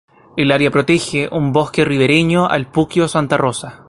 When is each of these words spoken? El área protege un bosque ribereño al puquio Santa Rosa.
El 0.35 0.51
área 0.51 0.71
protege 0.71 1.29
un 1.31 1.53
bosque 1.53 1.85
ribereño 1.85 2.49
al 2.49 2.65
puquio 2.71 3.07
Santa 3.07 3.37
Rosa. 3.37 3.77